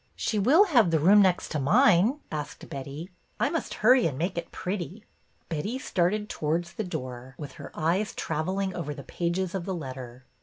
She 0.15 0.39
will 0.39 0.63
have 0.63 0.89
the 0.89 0.97
room 0.97 1.21
next 1.21 1.49
to 1.49 1.59
mine?" 1.59 2.21
asked 2.31 2.67
Betty. 2.67 3.11
''I 3.39 3.51
must 3.51 3.75
hurry 3.85 4.07
and 4.07 4.17
make 4.17 4.35
it 4.35 4.51
pretty." 4.51 5.05
Betty 5.47 5.77
started 5.77 6.27
towards 6.27 6.73
the 6.73 6.83
door, 6.83 7.35
with 7.37 7.51
her 7.61 7.69
eyes 7.75 8.15
traveling 8.15 8.73
over 8.73 8.95
the 8.95 9.03
pages 9.03 9.53
of 9.53 9.65
the 9.65 9.75
letter. 9.75 10.25